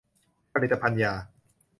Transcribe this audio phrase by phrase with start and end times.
[0.53, 1.13] ผลิตภัณฑ์ยา